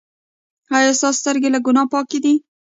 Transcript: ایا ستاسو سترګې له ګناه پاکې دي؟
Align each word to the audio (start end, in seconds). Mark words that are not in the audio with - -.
ایا 0.75 0.91
ستاسو 0.99 1.17
سترګې 1.21 1.49
له 1.55 1.59
ګناه 1.65 1.87
پاکې 1.93 2.19
دي؟ 2.23 2.33